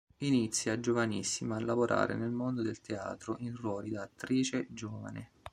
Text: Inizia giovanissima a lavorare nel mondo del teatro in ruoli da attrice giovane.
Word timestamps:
Inizia 0.21 0.79
giovanissima 0.79 1.57
a 1.57 1.59
lavorare 1.63 2.15
nel 2.15 2.31
mondo 2.31 2.63
del 2.63 2.81
teatro 2.81 3.35
in 3.37 3.55
ruoli 3.55 3.91
da 3.91 4.01
attrice 4.01 4.65
giovane. 4.71 5.29